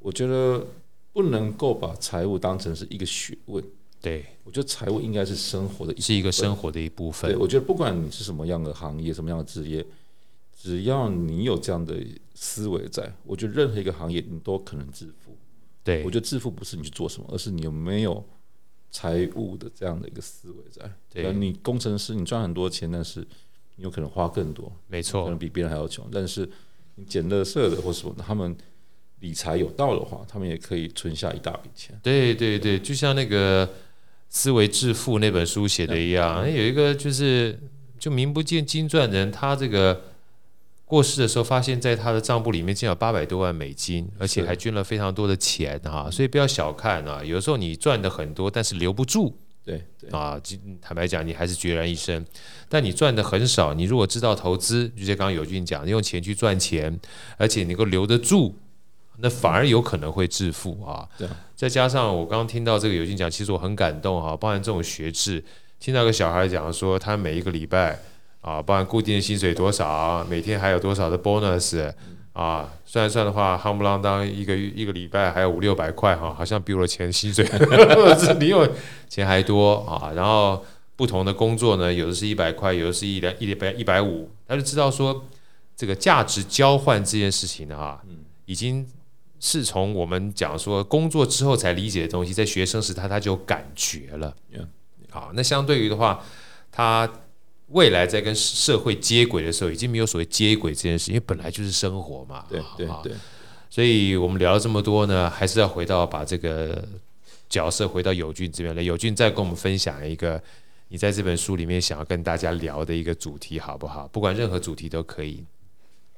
[0.00, 0.66] 我觉得
[1.12, 3.64] 不能够把财务当成是一个学问。
[4.00, 7.30] 对，我觉得财务应该是生活的一，是一个生活的一部分。
[7.30, 9.84] 对，我觉得不管你是什么样的行业、什么样的职业，
[10.56, 11.96] 只要你有这样的
[12.34, 15.36] 思维在，我觉得任何一个行业你都可能致富。
[15.84, 18.24] 对，我觉得致富不是你去做什么，而是你有没有。
[18.92, 23.20] 财务的这样的一个思维在，对，你工程师你赚很多钱，但是
[23.76, 26.04] 你有可能花更多，没错，可能比别人还要穷。
[26.10, 26.50] 但是
[26.96, 28.56] 你捡垃圾的或什么，他们
[29.20, 31.96] 理财有道的话，他们也可以存下一大笔钱。
[32.02, 33.64] 对对对，就像那个
[34.30, 37.60] 《思维致富》那本书写的一样，有一个就是
[37.98, 40.04] 就名不见经传的人，他这个。
[40.90, 49.32] 过世的时候，发现在他的账簿里面竟有八百多万美金，而且还捐了非常多的钱哈，所以不要小看啊，有时候你赚的很多，但是留不住，
[49.64, 50.36] 对对啊，
[50.82, 52.26] 坦白讲，你还是孑然一身。
[52.68, 56.98] 但你赚的很少，你如果知道投资，就像刚刚友俊讲，用钱去赚钱，
[57.36, 58.56] 而且能够留得住，
[59.22, 61.08] 那反而有可能会致富啊。
[61.18, 65.42] 对，再加上我刚刚听到这个友俊讲，其实我很感动哈，包含这种学制。
[65.78, 67.98] 听到个小孩讲说，他每一个礼拜
[68.42, 71.90] 啊，包含固定的薪水多少，每天还有多少的 bonus
[72.34, 77.42] 啊，算一算的话，夯不啷当一个一个礼拜还有五六百块哈，好像比我的钱薪水
[78.38, 78.68] 比我
[79.08, 80.12] 钱还多啊。
[80.14, 80.62] 然后
[80.96, 85.24] 不同的工作呢，有的是一百块，有的是一两一百一百五，他就知道说
[85.74, 88.02] 这个价值交换这件事情呢，哈，
[88.44, 88.86] 已经。
[89.42, 94.36] 是从我们讲说工作之后才理解的东西，在学生时他他就感觉了。
[95.08, 96.22] 好，那相对于的话，
[96.70, 97.10] 他
[97.68, 102.44] 未来在跟社会接轨的时候，已经没有所谓接轨这件事，因为本来就是生活嘛。
[102.50, 103.12] 对对对。
[103.70, 106.86] 所以我们聊了这么多呢，还是要回到把这个
[107.48, 108.82] 角色回到友俊这边来。
[108.82, 110.40] 友俊再跟我们分享一个
[110.88, 114.06] 你在这本书里面想要跟大家聊的一个主题，好不好？
[114.08, 115.42] 不管任何主题都可以。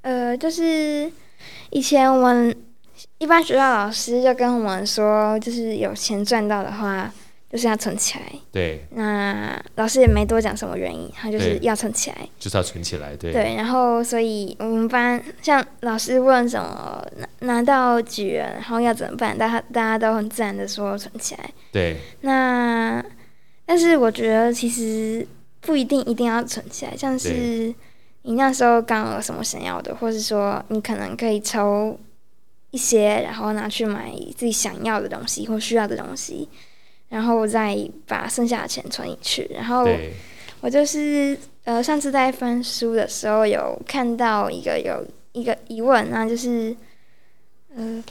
[0.00, 1.12] 呃，就是
[1.70, 2.56] 以前我们。
[3.18, 7.12] 一般学校老师就跟我们说，就是有钱赚到的话，
[7.50, 8.24] 就是要存起来。
[8.50, 8.84] 对。
[8.90, 12.16] 那老师也没多讲什么原因，他就是要存起来。
[12.38, 13.32] 就是要存起来，对。
[13.32, 21.50] 对，然后所以我们班像老师问什么拿拿到几元，然后要怎么办，大家大家都很自然的说存起来。
[21.70, 21.98] 对。
[22.22, 23.04] 那
[23.64, 25.26] 但是我觉得其实
[25.60, 27.72] 不一定一定要存起来，像是
[28.22, 31.98] 你那时候刚有什么想要的，或是说你可能可以抽。
[32.72, 36.48] 一些，然后拿去买自己想要的东西或需要的东西，
[37.10, 39.48] 然后再把剩下的钱存进去。
[39.54, 39.86] 然后
[40.60, 46.74] 我就是呃，上次在翻书的时候有看到一个有一个疑问，那就是
[47.76, 48.04] 嗯、呃，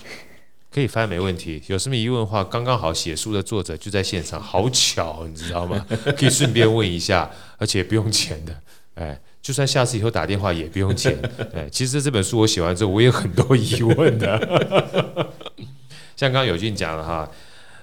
[0.72, 1.62] 可以翻没问题。
[1.68, 5.86] 有什么疑问的话，刚刚好写书的作者就在现场，好巧，你知道吗？
[6.16, 8.56] 可以顺便问一下，而且不用钱的，
[8.94, 9.20] 哎。
[9.52, 11.14] 就算下次以后打电话也不用钱，
[11.52, 15.30] 对，其实这本书我写完之后，我也有很多疑问的。
[16.16, 17.30] 像刚刚友俊讲的哈，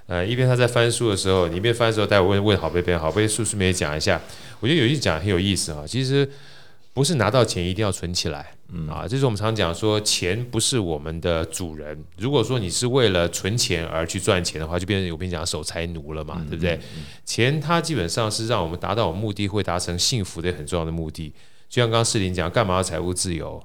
[0.07, 4.19] 呃，一边他在翻书的时候，你一边翻的时候，待会问问好贝贝，好贝贝顺便也讲一下。
[4.59, 6.27] 我觉得友俊讲很有意思哈，其实
[6.91, 12.03] 不是拿到钱一定要存起来，嗯啊，这是我们常讲说，钱不是我们的主人。
[12.17, 16.79] 如果说你是为了存钱而去赚钱的话，就变成我跟你讲守财奴了嘛，对不对？
[17.25, 21.31] 钱它基本上是让我们达到我们目的，会达成幸福的很重要的目的。
[21.69, 23.61] 就像刚刚士林讲，干嘛要财务自由？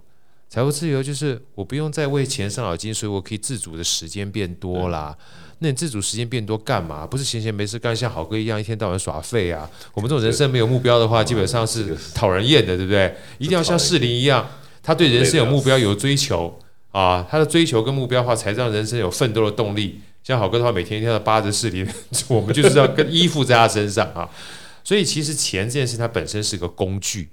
[0.50, 5.16] 财务自由就是我不用再为钱伤脑筋，所以我可以自主的时间变多啦。
[5.60, 7.06] 那你自主时间变多干嘛？
[7.06, 9.68] 不是闲闲没事干，像好哥一样一天到晚耍废啊？
[9.94, 13.16] 我们这种人生没有目标的话，基本上是讨人厌的，对不对？
[13.38, 14.46] 一定要像世林一样，
[14.82, 16.56] 他对人生有目标、有追求
[16.92, 17.26] 啊。
[17.28, 20.00] 他的追求跟目标的话，才让人生有奋斗的动力。
[20.22, 21.88] 像好哥的话，每天一天要扒着士林，
[22.28, 24.28] 我们就是要跟依附在他身上啊。
[24.84, 27.30] 所以其实钱这件事，它本身是个工具。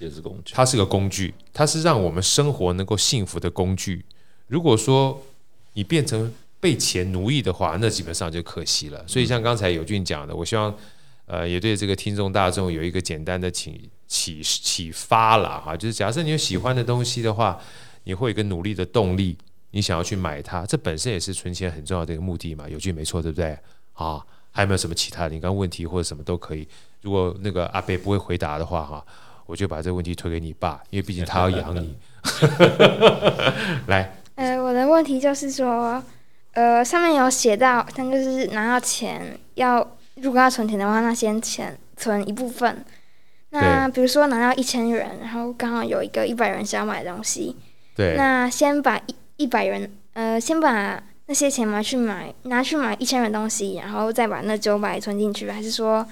[0.00, 4.04] 也是工具，它是个工具，它是让我们生活能够幸福的工具。
[4.46, 5.22] 如果说
[5.74, 9.02] 你变成被钱奴役的话，那基本上就可惜了。
[9.06, 10.74] 所以像刚才友俊讲的，我希望
[11.26, 17.58] 呃也对这个听众大众有一个简单的启启启发了哈，就是假设你有喜欢的东西的话，
[18.04, 19.36] 你会有一个努力的动力，
[19.70, 22.68] 你想要去买它，这本身也是存钱很重要的一个目的嘛。
[22.68, 23.56] 友俊没错，对不对？
[23.94, 25.34] 啊，还有没有什么其他的？
[25.34, 26.66] 你刚问题或者什么都可以。
[27.00, 29.04] 如果那个阿伯不会回答的话，哈。
[29.46, 31.96] 我就把这个问题推给你爸，因为毕竟他要养你。
[33.88, 36.02] 来，呃，我的问题就是说，
[36.52, 42.84] 呃，上面有写到，但就是拿到钱要，如果要存钱的话，那先钱存一部分。
[43.50, 47.54] 那比如说拿到一千元，然后刚好有一个一百元想要买的东西，
[47.94, 56.04] 对，那先把一一百元，呃，先把那些钱拿去买，拿去买一千元东西，然后再把那九百存进去，还是说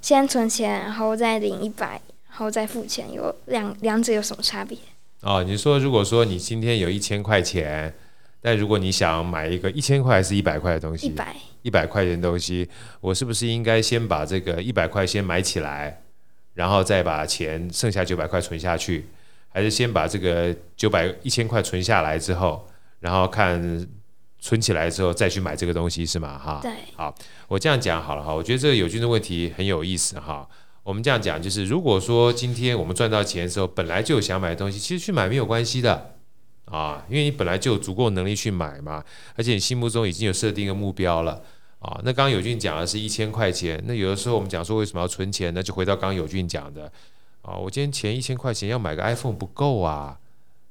[0.00, 2.00] 先存钱，然后再领一百？
[2.40, 4.78] 然后再付钱，有两两者有什么差别？
[5.20, 7.94] 哦，你说如果说你今天有一千块钱，
[8.40, 12.66] 但如果你想买一个一千块还是一百块的东西，一百一百块钱的东西，
[13.02, 16.00] 我是不是应该先把这个一百块先买起来，
[16.54, 19.04] 然后再把钱剩下九百块存下去，
[19.50, 22.66] 还是先把这个九百一千块存下来之后，
[23.00, 23.86] 然后看
[24.38, 26.38] 存起来之后再去买这个东西是吗？
[26.38, 27.14] 哈，对，好，
[27.48, 30.48] 我这样讲好了哈，我觉得这个友军的问题很有意思哈。
[30.90, 36.16] 我们这样讲，就是如果说今天我们赚到钱的时候，本来就有想买的东西，其实去买没有关系的
[36.64, 39.04] 啊，因为你本来就有足够能力去买嘛，
[39.36, 41.40] 而且你心目中已经有设定一个目标了
[41.78, 42.00] 啊。
[42.02, 45.62] 那刚刚友俊讲的是一千块钱，那有的时候我们讲说为什么要存钱呢？
[45.62, 46.90] 就回到刚刚友俊讲的
[47.42, 50.18] 啊，我今天钱一千块钱要买个 iPhone 不够啊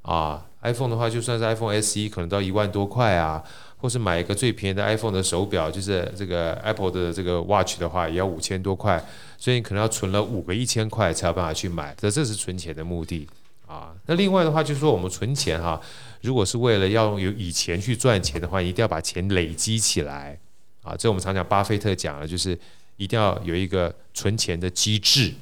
[0.01, 3.41] 啊，iPhone 的话就算是 iPhone SE 可能到一万多块啊。
[3.81, 9.01] 或是买一个最便宜的 iPhone 的手表，就是这个 Apple 的这个 Watch 的话，也要五千多块，
[9.37, 11.95] 所以你可能要存了五个一千块才有办法去买。
[11.97, 13.25] 这这是存钱的目的
[13.65, 13.95] 啊。
[14.05, 15.79] 那另外的话，就是说我们存钱哈，
[16.21, 20.37] 如果是为了要有以钱去赚钱的话，一定要把钱累积起来
[20.81, 20.93] 啊。
[20.97, 22.59] 这我们常讲，巴菲特讲的就是
[22.97, 25.33] 一定要有一个存钱的机制。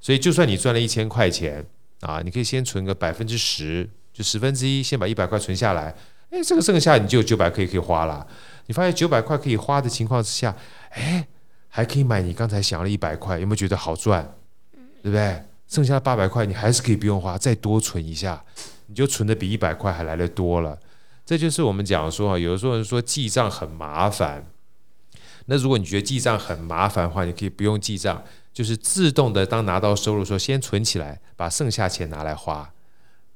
[0.00, 1.66] 所以，就算你赚了一千块钱
[2.02, 5.92] 啊，你可以先存个百分之十，就十分之一，先把一百块存下来。
[6.30, 8.26] 哎，这个剩下你就九百可以可以花了。
[8.66, 10.54] 你发现九百块可以花的情况之下，
[10.90, 11.26] 哎，
[11.68, 14.34] 还可以买你刚才想了一百块，有没有觉得好赚？
[15.02, 15.42] 对不对？
[15.68, 18.44] 剩下八百块你还是可以不用花，再多存一下，
[18.86, 20.78] 你就存的比一百块还来得多了。
[21.24, 24.46] 这就是我们讲说啊，有的时候人说记账很麻烦。
[25.46, 32.72] 那如果你觉得记账很麻烦的话，你可以不用记账，就是自动的当拿到收入的时候先存起来，把剩下钱拿来花。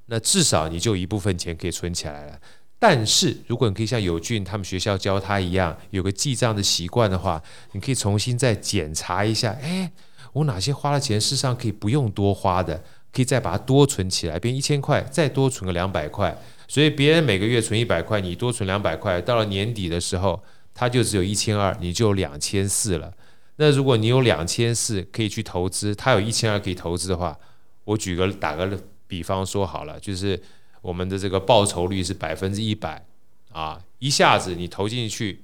[0.06, 2.38] 那至少你就一部分钱可以存起来了。
[2.80, 7.40] 但是如果你可以像友俊他们学校教他一样，有个记账的习惯的话，
[7.72, 9.92] 你可以重新再检查一下，哎，
[10.32, 16.36] 我哪些花了钱，事实上可以不用多花的，可以再把它多存起来，变一千块，再多存个两百块。
[16.66, 23.12] 所以别人每个月存一百块，你多存两百块，到了年底的时候，他就只有一千二，你就有两千四了。
[23.56, 27.38] 那如果你有两千四可以去投资，他有一千二可以投资的话，
[27.84, 30.40] 我举个打个比方说好了，就是
[30.82, 33.04] 我们的这个报酬率是百分之一百
[33.52, 35.42] 啊，一下子你投进去，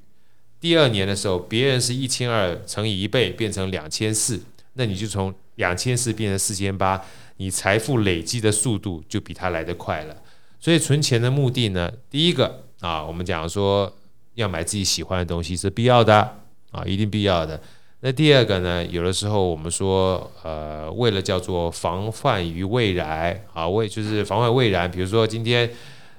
[0.60, 4.42] 第二年的时候，别人是一千二乘以一倍变成两千四，
[4.74, 7.04] 那你就从两千四变成四千八，
[7.36, 10.16] 你财富累积的速度就比他来得快了。
[10.58, 13.94] 所以存钱的目的呢，第一个啊，我们讲说
[14.34, 16.38] 要买自己喜欢的东西是必要的
[16.70, 17.60] 啊，一定必要的。
[18.06, 25.68] 那第二个呢，有的时候我们说，呃，为了叫做防范于未然啊，为就是防范未然，比如说今天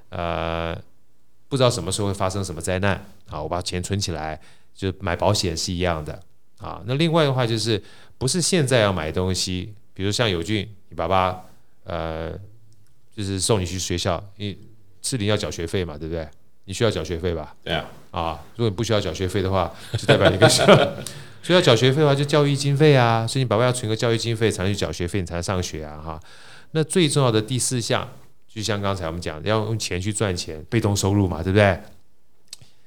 [0.09, 0.77] 呃
[1.47, 4.37] 不知道什么时候会发生什么灾难啊，我把钱存起来，
[4.75, 6.21] 就买保险是一样的
[6.57, 6.81] 啊。
[6.85, 7.81] 那另外的话就是
[8.17, 11.41] 不是现在要买东西，比如像友俊，你爸爸
[11.85, 12.33] 呃。
[13.15, 14.55] 就是送你去学校，你
[15.01, 16.27] 士林要缴学费嘛，对不对？
[16.65, 17.55] 你需要缴学费吧？
[17.63, 17.85] 对啊。
[18.11, 20.63] 啊，如果你不需要缴学费的话，就代表你跟学
[21.47, 23.25] 校需要缴学费的话，就教育经费啊。
[23.25, 26.19] 所以你爸爸要存个教育经费才能去缴学费，你才能上学啊，哈。
[26.71, 28.07] 那最重要的第四项，
[28.47, 31.79] 就像刚才我们讲的，要用钱去赚钱，被动收入嘛，对不对？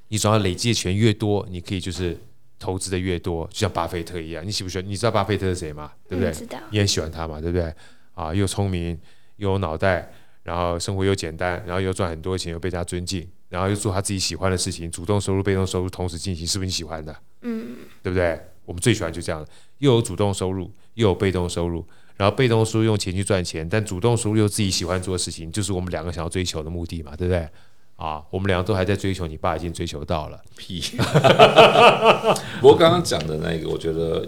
[0.08, 2.18] 你总要累积的钱越多，你可以就是
[2.58, 4.46] 投资的越多，就像巴菲特一样。
[4.46, 4.86] 你喜不喜欢？
[4.88, 5.92] 你知道巴菲特是谁吗？
[6.08, 6.32] 对不对？
[6.32, 6.58] 知道。
[6.70, 7.72] 你很喜欢他嘛，对不对？
[8.14, 8.98] 啊，又聪明
[9.36, 10.12] 又有脑袋。
[10.42, 17.14] 然后生活又简单，然后又赚很多钱，又被他尊敬，然后又做他自己喜欢的事情，主动收入、被动收入同时进行，是不是你喜欢的？
[17.42, 18.40] 嗯，对不对？
[18.70, 19.44] 我们最喜欢就这样，
[19.78, 21.84] 又有主动收入，又有被动收入，
[22.16, 27.48] 然后被动收入用钱去赚钱，但主动收入又自己喜欢做的事情，就是我们两个想要追求的目的嘛，对不对？
[27.96, 30.40] 啊，我们两个都还在追求，你爸已经追求到了。
[30.56, 30.80] 屁！
[32.62, 34.24] 不过刚刚讲的那个，我觉得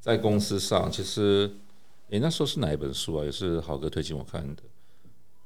[0.00, 1.50] 在公司上，其实，
[2.10, 3.24] 诶，那时候是哪一本书啊？
[3.24, 4.62] 也是郝哥推荐我看的。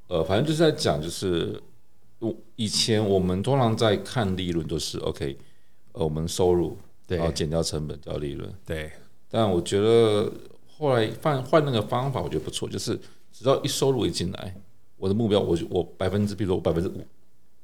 [0.09, 1.59] 呃，反正就是在讲，就是
[2.19, 5.37] 我以前我们通常在看利润都是 OK，
[5.93, 8.90] 呃，我们收入，然后减掉成本掉利润，对。
[9.31, 10.33] 但我觉得
[10.79, 12.99] 后来换换那个方法，我觉得不错，就是
[13.33, 14.55] 只要一收入一进来，
[14.97, 17.05] 我的目标，我就我百分之，比如说我百分之五，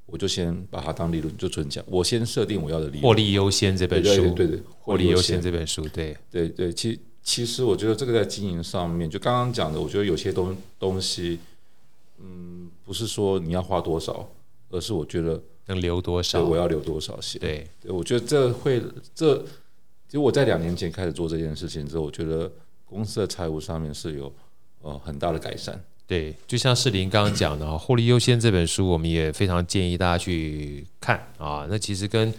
[0.06, 3.02] 我就先把它当利润就存起来，我先设定我要的利润。
[3.02, 6.72] 获利优先这本书，对对对，获利优先这本书，对对对。
[6.72, 11.38] 其其实我觉得这个在经营上面，就刚刚讲的，我觉得有些东东西。
[12.22, 14.28] 嗯，不是说你要花多少，
[14.68, 17.40] 而是我觉得能留多少，我要留多少钱。
[17.40, 18.82] 对，对，我觉得这会
[19.14, 22.50] 这，其实我在两年前开始做这件事情之后，我觉得
[22.84, 24.32] 公司的财务上面是有
[24.80, 25.80] 呃很大的改善。
[26.06, 31.68] 对，就像世林刚刚讲的，《获利优先》这本书，我们也非常建议大家去看啊。
[31.70, 32.34] 那其实跟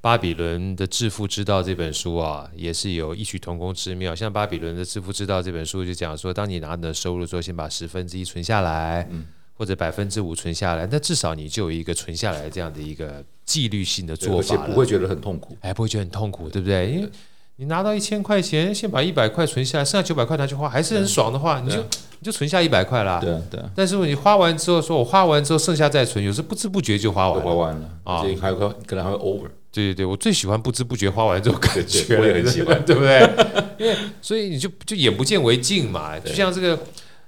[0.00, 4.14] 巴比伦的致富之道这本书啊，也是有异曲同工之妙。
[4.14, 9.26] 像巴比伦的致富之道这本书就讲说，当你拿你的收入之后，先把十分之一存下来，嗯、
[9.62, 16.90] 或者百分之五存下来，那至少你就有一个存下来这样的一个纪律性的做法，而且不会觉得很痛苦，哎，不会觉得很痛苦，对不对？
[16.90, 17.08] 因为
[17.54, 23.20] 你拿到一千块钱，先把一百块存下来，剩下九百块拿去花，还是很爽的话，你就你就存下一百块啦。
[23.20, 23.60] 对对。
[23.72, 29.46] 但是你花完之后，说我花完之后剩下再存，有时不知不觉就花完了，花完了啊，还会可能还会 over。
[29.70, 33.30] 对对对，我最喜欢不知不觉花完这种感觉，对对对，我也很喜欢， 对不对？
[33.78, 36.76] 因为所以你就就眼不见为净嘛，就像这个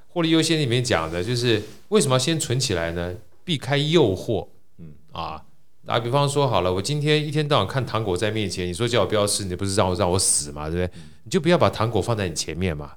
[0.08, 1.62] 获利优先里面讲的，就是
[1.94, 3.14] 为什么要先存起来呢？
[3.44, 5.40] 避开诱惑，嗯啊，
[5.86, 11.00] 打比方说好了，我今天一天到晚看糖果在面前，你说叫我不要吃，你不是让我让我死嘛，对不对？
[11.22, 12.90] 你就不要把糖果放在你前面嘛，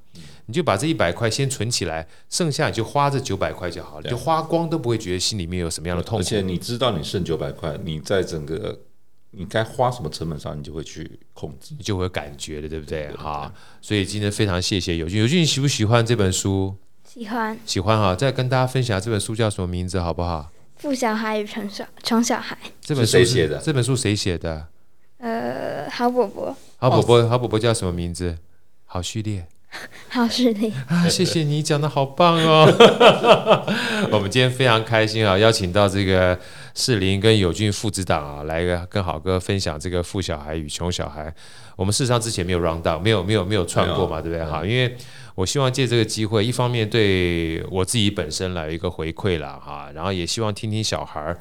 [0.47, 6.21] 你就把这一百块先存起来，剩下你就花这九百块就好了，就花光都不会觉得心里面有什么样的痛苦。
[6.21, 8.79] 而且你知道你剩九百块，你在整个。
[9.31, 13.11] 你该花什么成本上，你就会去控制，你就会有感觉的，对不对？
[13.11, 15.19] 哈，所以今天非常谢谢友俊。
[15.19, 16.73] 友俊，你喜不喜欢这本书？
[17.17, 18.15] 喜欢，喜欢哈。
[18.15, 20.51] 再跟大家分享这本书叫什么名字，好不好？
[20.75, 22.55] 富小孩与穷小穷小孩。
[22.79, 23.57] 这本书谁写的？
[23.57, 24.67] 这本书谁写的？
[25.17, 28.37] 呃，郝伯伯，郝伯伯，郝伯伯叫什么名字？
[28.85, 29.47] 郝旭烈。
[30.09, 32.65] 郝旭烈啊，谢谢你讲的好棒哦！
[34.11, 36.37] 我们今天非常开心啊，邀请到这个
[36.73, 41.33] 士林跟友俊父子档啊，来跟好哥分享这个富小孩与穷小孩。
[41.75, 44.45] 我们事实上之前没有 round down，没有没有没有串过嘛，对不对？
[44.45, 44.95] 哈，因为
[45.35, 51.37] 我希望借这个机会，一方面对我自己本身来有一个回馈啦，哈，然后也希望听听小孩儿，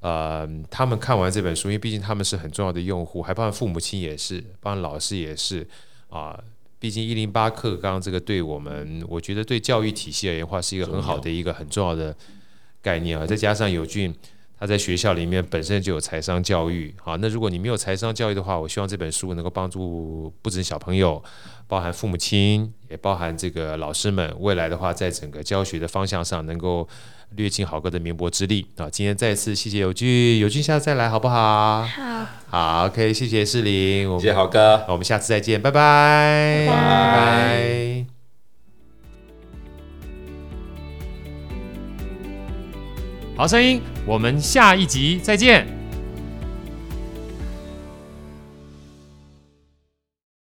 [0.00, 5.66] 呃，他们看完这本书，因为毕竟他们是很重要的用户，还包括父母亲也是，包括老师也是
[6.10, 6.38] 啊。
[6.78, 12.16] 毕竟一零八课纲这个对我们，我觉得对教育体系而言的话，是一个很好的一个很重要的
[12.80, 13.26] 概念啊。
[13.26, 14.14] 再加上友俊
[14.58, 21.22] 他在学校里面本身就有财商教育，好，那如果你没有财商教育的话，我希望这本书能够帮助不止小朋友，
[21.66, 26.88] 包含父母亲，也包含这个老师们，未来的话，在整个教学的方向上能够。
[27.36, 28.88] 略尽好哥的绵薄之力啊！
[28.90, 31.84] 今天再次谢谢友俊，友俊下次再来好不好？
[31.84, 36.76] 好，好，OK，谢谢世林，谢谢豪哥，我们下次再见，拜拜，拜拜。
[36.76, 38.06] 拜拜。
[43.36, 45.77] 好声音，我们下一集再见。